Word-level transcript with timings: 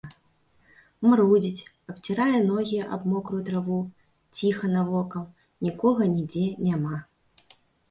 Марудзіць, 1.07 1.65
абцірае 1.93 2.39
ногі 2.47 2.79
аб 2.97 3.05
мокрую 3.13 3.43
траву, 3.51 3.79
ціха 4.39 4.73
навокал, 4.75 5.23
нікога 5.69 6.11
нідзе 6.17 6.49
няма. 6.67 6.97